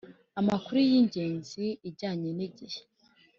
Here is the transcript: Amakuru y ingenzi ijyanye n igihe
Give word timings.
Amakuru 0.39 0.77
y 0.89 0.93
ingenzi 0.99 1.65
ijyanye 1.89 2.29
n 2.37 2.39
igihe 2.47 2.79